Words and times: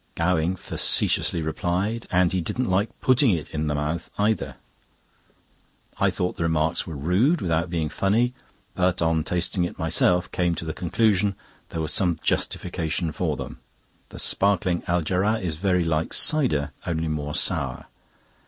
Gowing 0.15 0.55
facetiously 0.55 1.43
replied: 1.43 2.07
"And 2.09 2.33
he 2.33 2.41
didn't 2.41 2.67
like 2.71 2.89
putting 3.01 3.29
it 3.29 3.51
in 3.51 3.67
the 3.67 3.75
mouth 3.75 4.09
either." 4.17 4.55
I 5.99 6.09
thought 6.09 6.37
the 6.37 6.41
remarks 6.41 6.87
were 6.87 6.95
rude 6.95 7.39
without 7.39 7.69
being 7.69 7.87
funny, 7.87 8.33
but 8.73 8.99
on 8.99 9.23
tasting 9.23 9.63
it 9.63 9.77
myself, 9.77 10.31
came 10.31 10.55
to 10.55 10.65
the 10.65 10.73
conclusion 10.73 11.35
there 11.69 11.81
was 11.81 11.93
some 11.93 12.17
justification 12.23 13.11
for 13.11 13.37
them. 13.37 13.59
The 14.09 14.17
sparkling 14.17 14.81
Algéra 14.87 15.39
is 15.39 15.57
very 15.57 15.85
like 15.85 16.13
cider, 16.13 16.71
only 16.87 17.07
more 17.07 17.35
sour. 17.35 17.85